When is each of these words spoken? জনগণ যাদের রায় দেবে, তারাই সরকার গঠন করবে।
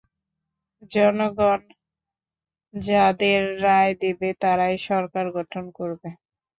জনগণ 0.91 1.61
যাদের 2.73 3.41
রায় 3.63 3.93
দেবে, 4.01 4.29
তারাই 4.41 4.75
সরকার 4.87 5.25
গঠন 5.37 5.63
করবে। 5.77 6.09